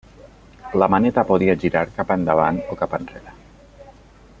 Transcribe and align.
La 0.83 0.87
maneta 0.93 1.25
podia 1.33 1.57
girar 1.65 1.85
cap 1.99 2.17
endavant 2.17 2.61
o 2.75 2.79
cap 2.83 2.97
enrere. 3.03 3.39